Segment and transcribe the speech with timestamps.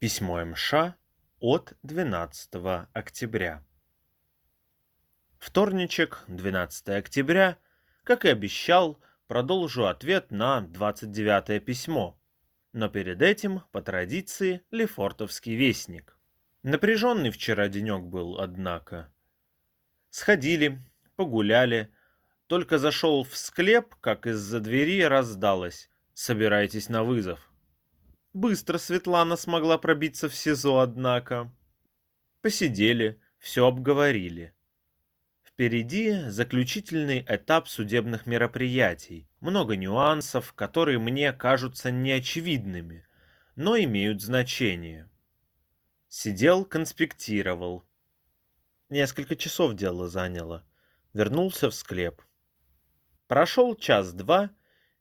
[0.00, 0.94] Письмо МШ
[1.40, 2.54] от 12
[2.94, 3.62] октября.
[5.38, 7.58] Вторничек, 12 октября,
[8.02, 12.18] как и обещал, продолжу ответ на 29 письмо.
[12.72, 16.16] Но перед этим, по традиции, Лефортовский вестник.
[16.62, 19.12] Напряженный вчера денек был, однако.
[20.08, 20.80] Сходили,
[21.14, 21.92] погуляли,
[22.46, 27.49] только зашел в склеп, как из-за двери раздалось «Собирайтесь на вызов».
[28.32, 31.52] Быстро Светлана смогла пробиться в СИЗО, однако.
[32.42, 34.54] Посидели, все обговорили.
[35.42, 39.28] Впереди заключительный этап судебных мероприятий.
[39.40, 43.04] Много нюансов, которые мне кажутся неочевидными,
[43.56, 45.10] но имеют значение.
[46.08, 47.84] Сидел, конспектировал.
[48.90, 50.64] Несколько часов дело заняло.
[51.14, 52.22] Вернулся в склеп.
[53.26, 54.50] Прошел час-два,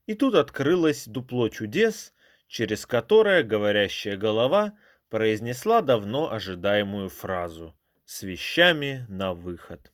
[0.07, 2.11] и тут открылось дупло чудес—
[2.49, 4.73] через которое говорящая голова
[5.09, 9.93] произнесла давно ожидаемую фразу «с вещами на выход».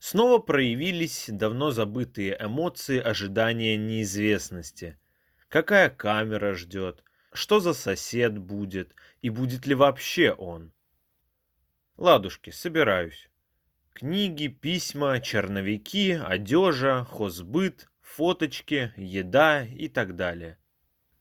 [0.00, 4.98] Снова проявились давно забытые эмоции ожидания неизвестности.
[5.48, 10.72] Какая камера ждет, что за сосед будет и будет ли вообще он.
[11.96, 13.30] Ладушки, собираюсь.
[13.92, 20.56] Книги, письма, черновики, одежа, хозбыт, фоточки, еда и так далее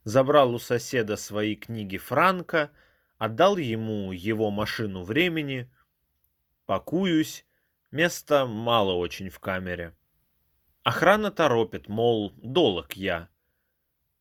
[0.03, 2.71] забрал у соседа свои книги Франка,
[3.17, 5.69] отдал ему его машину времени,
[6.65, 7.45] пакуюсь,
[7.91, 9.95] места мало очень в камере.
[10.83, 13.29] Охрана торопит, мол, долог я.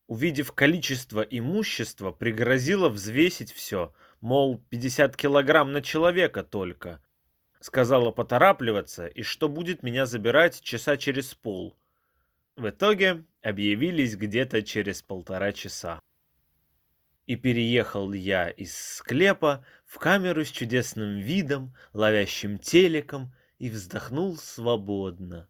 [0.07, 7.03] Увидев количество имущества, пригрозила взвесить все, мол, 50 килограмм на человека только.
[7.61, 11.77] Сказала поторапливаться и что будет меня забирать часа через пол.
[12.59, 16.01] В итоге объявились где-то через полтора часа.
[17.25, 25.49] И переехал я из склепа в камеру с чудесным видом, ловящим телеком, и вздохнул свободно.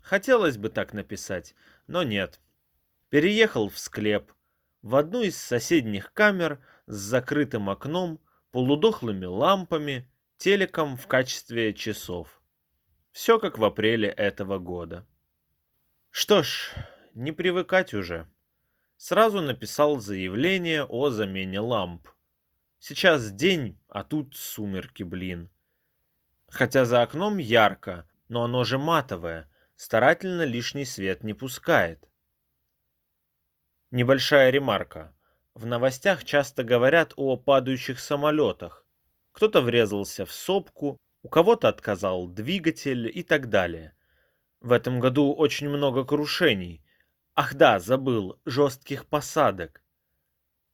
[0.00, 1.54] Хотелось бы так написать,
[1.86, 2.40] но нет.
[3.10, 4.32] Переехал в склеп,
[4.80, 8.18] в одну из соседних камер с закрытым окном,
[8.52, 12.40] полудохлыми лампами, телеком в качестве часов.
[13.10, 15.06] Все как в апреле этого года.
[16.14, 16.74] Что ж,
[17.14, 18.28] не привыкать уже.
[18.98, 22.06] Сразу написал заявление о замене ламп.
[22.78, 25.48] Сейчас день, а тут сумерки, блин.
[26.48, 32.06] Хотя за окном ярко, но оно же матовое, старательно лишний свет не пускает.
[33.90, 35.16] Небольшая ремарка.
[35.54, 38.84] В новостях часто говорят о падающих самолетах.
[39.32, 43.96] Кто-то врезался в сопку, у кого-то отказал двигатель и так далее.
[44.62, 46.84] В этом году очень много крушений.
[47.34, 49.82] Ах да, забыл, жестких посадок.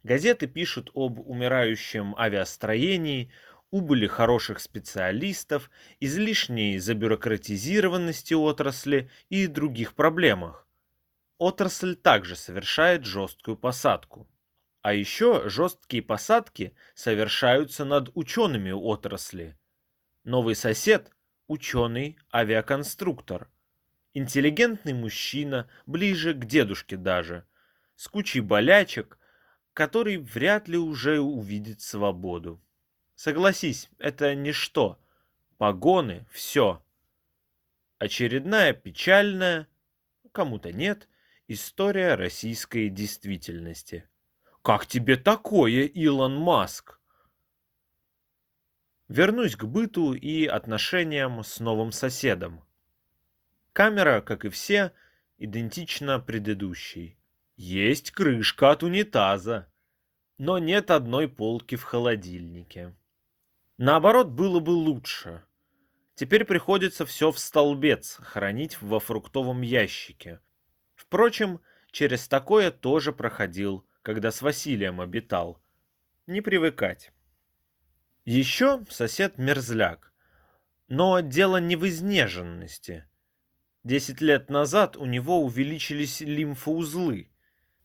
[0.03, 3.33] Газеты пишут об умирающем авиастроении,
[3.71, 10.69] убыли хороших специалистов, излишней забюрократизированности отрасли и других проблемах.
[11.39, 14.29] Отрасль также совершает жесткую посадку.
[14.83, 19.57] А еще жесткие посадки совершаются над учеными отрасли.
[20.25, 21.11] Новый сосед–
[21.47, 23.49] ученый-авиаконструктор–
[24.15, 27.47] Интеллигентный мужчина, ближе к дедушке даже,
[27.95, 29.19] с кучей болячек,
[29.75, 32.61] который вряд ли уже увидит свободу.
[33.15, 34.99] Согласись, это ничто.
[35.57, 36.83] Погоны— все.
[37.99, 39.67] Очередная печальная,
[40.33, 41.09] кому-то нет,
[41.49, 44.09] история российской действительности.
[44.63, 47.01] Как тебе такое, Илон Маск?
[49.09, 52.63] Вернусь к быту и отношениям с новым соседом.
[53.79, 54.91] Камера, как и все,
[55.37, 57.17] идентична предыдущей.
[57.55, 59.73] Есть крышка от унитаза,
[60.37, 62.97] но нет одной полки в холодильнике.
[63.77, 65.45] Наоборот, было бы лучше.
[66.17, 70.41] Теперь приходится все в столбец хранить во фруктовом ящике.
[70.97, 71.61] Впрочем,
[71.93, 75.63] через такое тоже проходил, когда с Василием обитал.
[76.27, 77.13] Не привыкать.
[78.25, 80.13] Еще сосед мерзляк.
[80.89, 83.08] Но дело не в изнеженности.
[83.89, 87.31] Десять лет назад у него увеличились лимфоузлы.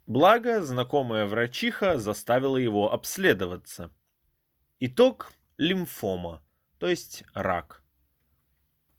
[0.05, 3.89] Благо, знакомая врачиха заставила его обследоваться.
[4.81, 6.43] Итог– лимфома,
[6.77, 7.85] то есть рак.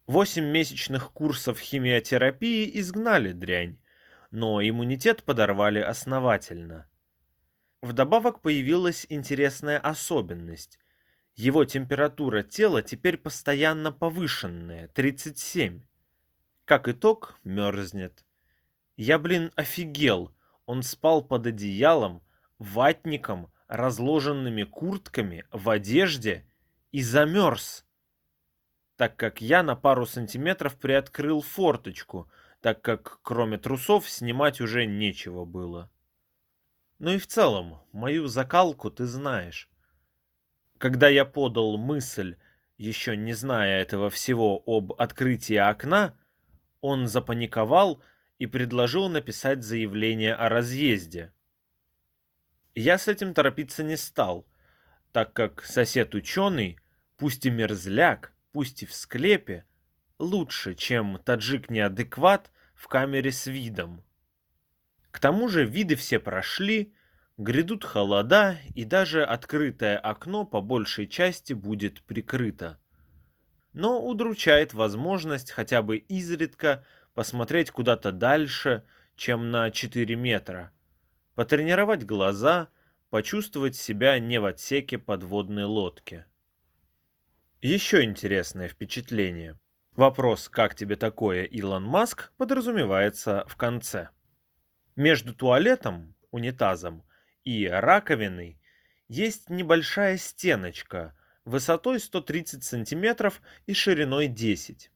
[0.07, 3.79] Восемь месячных курсов химиотерапии изгнали дрянь,
[4.31, 6.89] но иммунитет подорвали основательно.
[7.83, 10.79] Вдобавок появилась интересная особенность.
[11.35, 15.83] Его температура тела теперь постоянно повышенная– 37.
[16.65, 18.25] Как итог, мерзнет.
[18.97, 20.35] Я, блин, офигел.
[20.65, 22.23] Он спал под одеялом,
[22.59, 26.47] ватником, разложенными куртками в одежде
[26.91, 27.85] и замерз,
[28.97, 32.31] так как я на пару сантиметров приоткрыл форточку,
[32.61, 35.91] так как кроме трусов снимать уже нечего было.
[36.99, 39.69] Ну и в целом, мою закалку ты знаешь.
[40.79, 42.37] Когда я подал мысль,
[42.79, 46.17] еще не зная этого всего об открытии окна,
[46.85, 48.03] он запаниковал
[48.37, 51.33] и предложил написать заявление о разъезде.
[52.75, 54.47] Я с этим торопиться не стал,
[55.11, 56.79] так как сосед-ученый,
[57.17, 59.65] пусть и мерзляк, пусть и в склепе,
[60.19, 64.05] лучше, чем таджик-неадекват в камере с видом.
[65.11, 66.93] К тому же виды все прошли,
[67.39, 72.79] грядут холода, и даже открытое окно по большей части будет прикрыто.
[73.75, 78.85] Но удручает возможность хотя бы изредка посмотреть куда-то дальше,
[79.17, 80.73] чем на 4 метра,
[81.35, 82.69] потренировать глаза,
[83.11, 86.25] почувствовать себя не в отсеке подводной лодки.
[87.61, 89.59] Еще интересное впечатление.
[89.97, 94.11] Вопрос «Как тебе такое, Илон Маск?» подразумевается в конце.
[94.97, 97.05] Между туалетом, унитазом
[97.43, 98.61] и раковиной
[99.09, 104.91] есть небольшая стеночка высотой 130 сантиметров и шириной 10.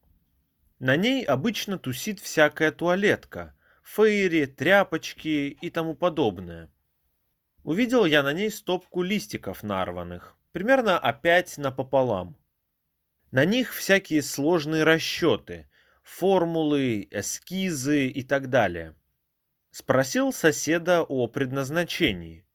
[0.79, 6.71] На ней обычно тусит всякая туалетка, фейри, тряпочки и тому подобное.
[7.65, 12.37] Увидел я на ней стопку листиков нарванных, примерно опять напополам.
[13.31, 15.69] На них всякие сложные расчеты,
[16.03, 18.95] формулы, эскизы и так далее.
[19.71, 22.47] Спросил соседа о предназначении.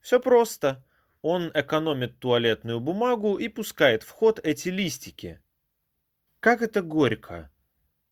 [0.00, 0.85] Все просто.
[1.28, 5.42] Он экономит туалетную бумагу и пускает в ход эти листики.
[6.38, 7.50] Как это горько.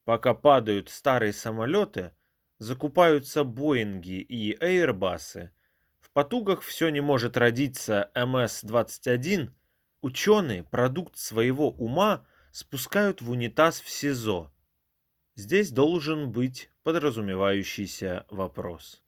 [0.02, 2.10] Пока падают старые самолеты,
[2.58, 5.52] закупаются Боинги и Эйрбасы,
[6.00, 9.52] в потугах все не может родиться МС-21,
[10.00, 14.52] ученые продукт своего ума спускают в унитаз в СИЗО.
[15.36, 19.04] Здесь должен быть подразумевающийся вопрос.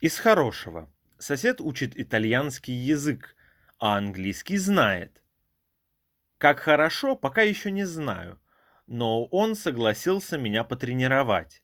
[0.00, 0.90] Из хорошего.
[1.18, 3.36] Сосед учит итальянский язык,
[3.78, 5.22] а английский знает.
[6.38, 8.38] Как хорошо, пока еще не знаю
[8.86, 11.62] но он согласился меня потренировать.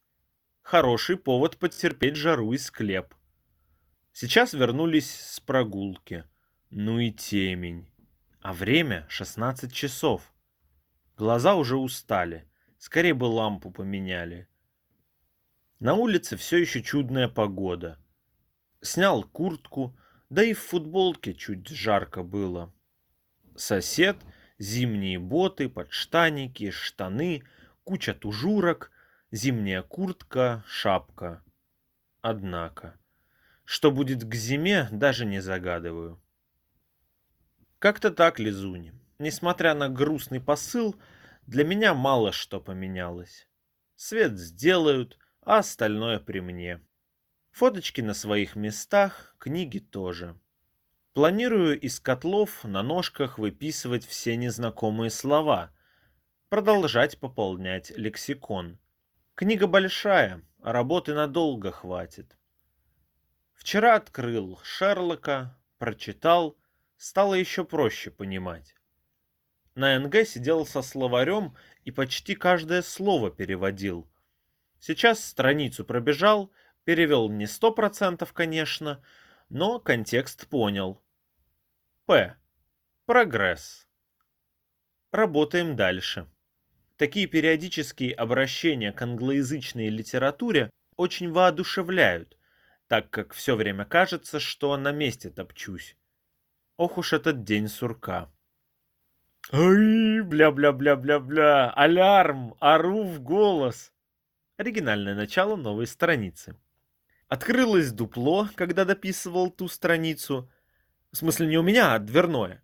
[0.62, 3.14] Хороший повод потерпеть жару и склеп.
[4.12, 6.24] Сейчас вернулись с прогулки.
[6.70, 7.90] Ну и темень.
[8.40, 10.32] А время 16 часов.
[11.16, 12.48] Глаза уже устали.
[12.78, 14.48] Скорее бы лампу поменяли.
[15.78, 17.98] На улице все еще чудная погода.
[18.82, 19.96] Снял куртку,
[20.28, 22.72] да и в футболке чуть жарко было.
[23.56, 24.16] Сосед
[24.60, 27.42] Зимние боты, подштаники, штаны,
[27.82, 28.90] куча тужурок,
[29.32, 31.42] зимняя куртка, шапка.
[32.20, 33.00] Однако,
[33.64, 36.22] что будет к зиме, даже не загадываю.
[37.78, 38.92] Как-то так, Лизуни.
[39.18, 40.94] Несмотря на грустный посыл,
[41.46, 43.48] для меня мало что поменялось.
[43.96, 46.82] Свет сделают, а остальное при мне.
[47.50, 50.38] Фоточки на своих местах, книги тоже.
[51.12, 55.72] Планирую из котлов на ножках выписывать все незнакомые слова,
[56.48, 58.78] продолжать пополнять лексикон.
[59.34, 62.36] Книга большая, работы надолго хватит.
[63.52, 66.56] Вчера открыл Шерлока, прочитал,
[66.96, 68.74] стало еще проще понимать.
[69.74, 74.10] На НГ сидел со словарем и почти каждое слово переводил.
[74.78, 76.50] Сейчас страницу пробежал,
[76.84, 79.02] перевел не сто процентов, конечно,
[79.48, 81.02] но контекст понял.
[82.06, 82.36] П.
[83.06, 83.86] Прогресс.
[85.12, 86.28] Работаем дальше.
[86.96, 92.36] Такие периодические обращения к англоязычной литературе очень воодушевляют,
[92.88, 95.96] так как все время кажется, что на месте топчусь.
[96.76, 98.30] Ох уж этот день сурка.
[99.52, 103.92] Ай, бля-бля-бля-бля-бля, алярм, ору в голос.
[104.58, 106.56] Оригинальное начало новой страницы.
[107.30, 110.50] Открылось дупло, когда дописывал ту страницу.
[111.12, 112.60] В смысле не у меня, а дверное.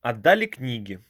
[0.00, 1.04] Отдали книги.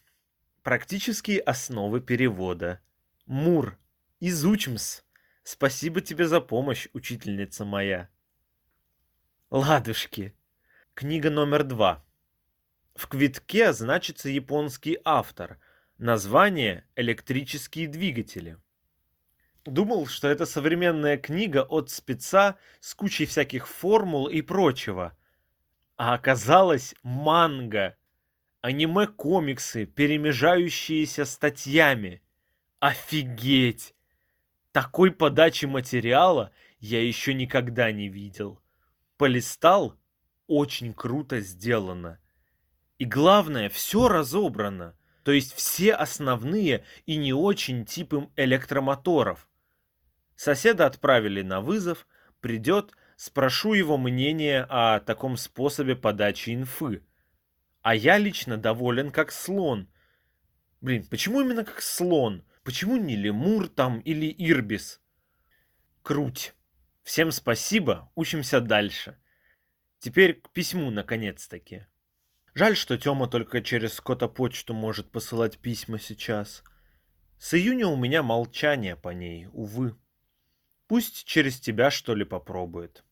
[0.63, 2.81] Практические основы перевода.
[3.27, 3.79] Мур.
[4.21, 5.05] Изучимс.
[5.43, 8.09] Спасибо тебе за помощь, учительница моя.
[9.51, 10.35] Ладушки.
[10.95, 12.03] Книга номер два.
[12.95, 15.59] В квитке значится японский автор.
[15.99, 18.57] Название «Электрические двигатели».
[19.65, 25.17] Думал, что это современная книга от спеца с кучей всяких формул и прочего.
[25.97, 27.97] А оказалось манга.
[28.61, 32.23] Аниме-комиксы, перемежающиеся статьями.
[32.81, 33.95] Офигеть!
[34.73, 38.61] Такой подачи материала я еще никогда не видел.
[39.17, 39.97] Полистал?
[40.53, 42.19] очень круто сделано.
[42.99, 44.97] И главное, все разобрано.
[45.25, 49.49] То есть все основные и не очень типы электромоторов.
[50.43, 52.05] Соседа отправили на вызов,
[52.41, 57.05] придет, спрошу его мнение о таком способе подачи инфы.
[57.81, 59.89] А я лично доволен как слон.
[60.81, 62.43] Блин, почему именно как слон?
[62.65, 65.01] Почему не лемур там или ирбис?
[66.03, 66.55] Круть.
[67.05, 69.17] Всем спасибо, учимся дальше.
[70.01, 71.87] Теперь к письму наконец-таки.
[72.53, 76.65] Жаль, что Тёма только через Скотопочту может посылать письма сейчас.
[77.39, 79.97] С июня у меня молчание по ней, увы.
[80.93, 83.03] Пусть через тебя, что ли, попробует.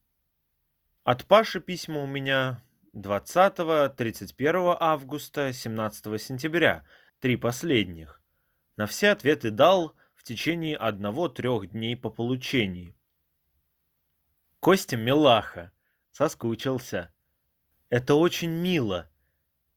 [1.03, 6.85] От Паши письма у меня 20, 31 августа, 17 сентября,
[7.21, 8.21] три последних.
[8.77, 12.95] На все ответы дал в течение одного-трех дней по получении.
[14.61, 15.73] Костя Милаха.
[16.11, 17.11] Соскучился.
[17.89, 19.11] Это очень мило.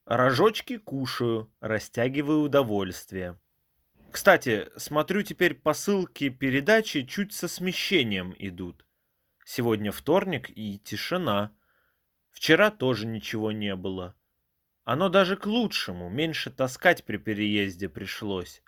[0.03, 3.39] Рожочки кушаю, растягиваю удовольствие.
[4.13, 8.86] Кстати, смотрю теперь посылки передачи чуть со смещением идут.
[9.43, 11.51] Сегодня вторник и тишина.
[12.29, 14.15] Вчера тоже ничего не было.
[14.84, 18.62] Оно даже к лучшему, меньше таскать при переезде пришлось.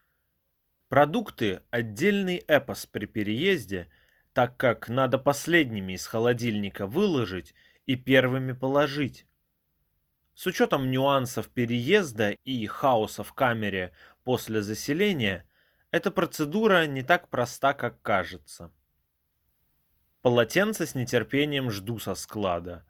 [0.89, 3.87] Продукты– отдельный эпос при переезде,
[4.33, 7.53] так как надо последними из холодильника выложить
[7.85, 9.27] и первыми положить.
[10.33, 13.93] С учетом нюансов переезда и хаоса в камере
[14.25, 15.47] после заселения,
[15.91, 18.73] эта процедура не так проста, как кажется.
[20.21, 22.83] Полотенце с нетерпением жду со склада.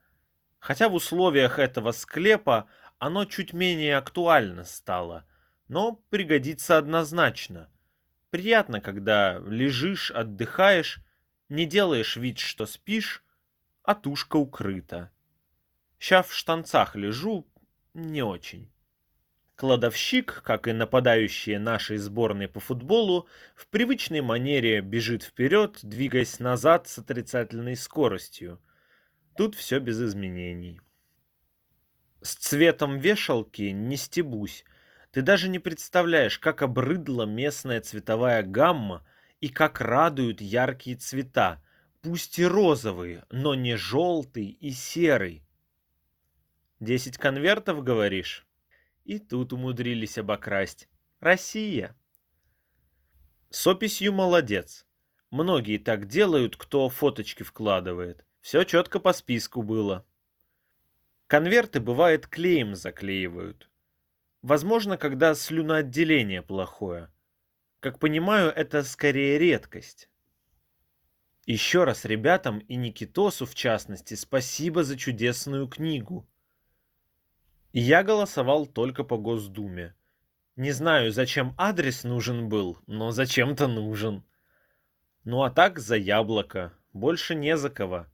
[0.59, 5.27] Хотя в условиях этого склепа оно чуть менее актуально стало,
[5.67, 7.69] но пригодится однозначно.
[8.31, 11.01] Приятно, когда лежишь, отдыхаешь,
[11.49, 13.23] не делаешь вид, что спишь,
[13.83, 15.11] а тушка укрыта.
[15.99, 17.45] Ща в штанцах лежу,
[17.93, 18.71] не очень.
[19.55, 26.89] Кладовщик, как и нападающие нашей сборной по футболу, в привычной манере бежит вперед, двигаясь назад
[26.89, 28.61] с отрицательной скоростью.
[29.37, 30.81] Тут все без изменений.
[32.21, 34.65] С цветом вешалки не стебусь.
[35.11, 39.07] Ты даже не представляешь, как обрыдла местная цветовая гамма
[39.39, 41.63] и как радуют яркие цвета,
[42.01, 45.45] пусть и розовые, но не желтый и серый.
[46.81, 48.45] Десять конвертов, говоришь?
[49.05, 50.89] И тут умудрились обокрасть.
[51.19, 51.95] Россия.
[53.51, 54.85] С описью молодец.
[55.29, 58.25] Многие так делают, кто фоточки вкладывает.
[58.41, 60.05] Все четко по списку было.
[61.27, 63.69] Конверты, бывает, клеем заклеивают.
[64.41, 67.11] Возможно, когда слюноотделение плохое.
[67.79, 70.09] Как понимаю, это скорее редкость.
[71.45, 76.27] Еще раз ребятам и Никитосу, в частности, спасибо за чудесную книгу.
[77.77, 79.95] Я голосовал только по Госдуме.
[80.55, 84.23] Не знаю, зачем адрес нужен был, но зачем-то нужен.
[85.25, 88.07] Ну а так за яблоко, больше не за кого.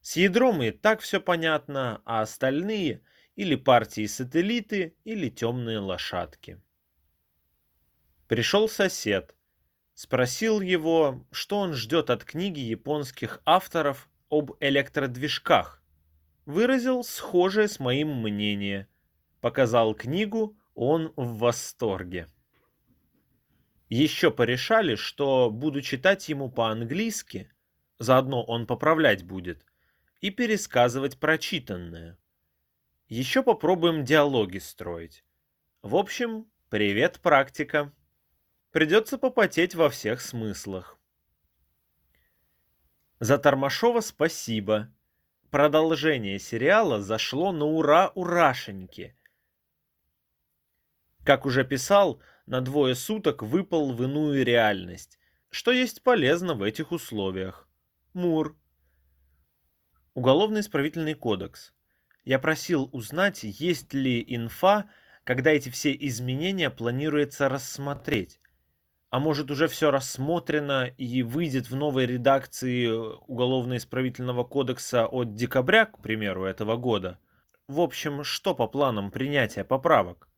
[0.00, 3.02] С ядром и так все понятно, а остальные
[3.36, 6.60] или партии-сателлиты, или темные лошадки.
[8.26, 9.36] Пришел сосед.
[9.94, 15.81] Спросил его, что он ждет от книги японских авторов об электродвижках
[16.46, 18.88] выразил схожее с моим мнение.
[19.40, 22.28] Показал книгу, он в восторге.
[23.88, 27.52] Еще порешали, что буду читать ему по-английски,
[27.98, 29.66] заодно он поправлять будет,
[30.20, 32.18] и пересказывать прочитанное.
[33.08, 35.24] Еще попробуем диалоги строить.
[35.82, 37.92] В общем, привет, практика.
[38.70, 40.98] Придется попотеть во всех смыслах.
[43.20, 44.90] За Тормашова спасибо
[45.52, 49.14] продолжение сериала зашло на ура-урашеньки.
[51.24, 55.18] Как уже писал, на двое суток выпал в иную реальность,
[55.50, 57.68] что есть полезно в этих условиях.
[58.14, 58.56] Мур.
[60.14, 61.74] Уголовно-исправительный кодекс.
[62.24, 64.88] Я просил узнать, есть ли инфа,
[65.22, 68.40] когда эти все изменения планируется рассмотреть
[69.12, 75.98] а может уже все рассмотрено и выйдет в новой редакции Уголовно-исправительного кодекса от декабря, к
[75.98, 77.18] примеру, этого года.
[77.68, 80.30] В общем, что по планам принятия поправок?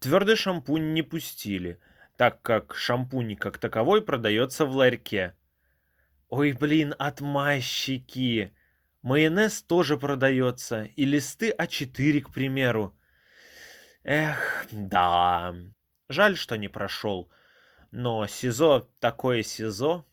[0.00, 1.78] Твердый шампунь не пустили,
[2.16, 5.36] так как шампунь как таковой продается в ларьке.
[6.28, 8.52] Ой, блин, отмазчики!
[9.02, 12.98] Майонез тоже продается, и листы А4, к примеру.
[14.02, 15.54] Эх, да,
[16.10, 17.30] Жаль, что не прошел.
[17.92, 20.04] Но СИЗО такое СИЗО.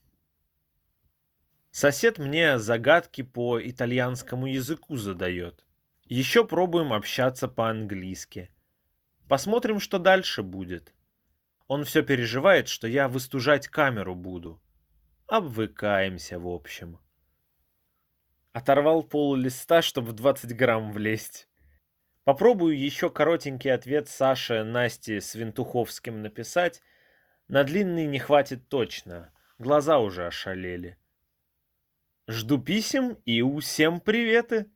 [1.71, 5.65] Сосед мне загадки по итальянскому языку задает.
[6.05, 8.51] Еще пробуем общаться по-английски.
[9.27, 10.93] Посмотрим, что дальше будет.
[11.65, 14.61] Он все переживает, что я выстужать камеру буду.
[15.25, 16.99] Обвыкаемся, в общем.
[18.53, 21.46] Оторвал пол листа, чтобы в 20 грамм влезть.
[22.27, 26.81] Попробую еще коротенький ответ Саше Насте с Винтуховским написать.
[27.47, 29.31] На длинный не хватит точно.
[29.59, 30.97] Глаза уже ошалели.
[32.27, 34.69] Жду писем и всем приветы.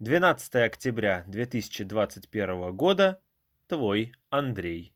[0.00, 3.22] 12 октября 2021 года.
[3.68, 4.94] Твой Андрей.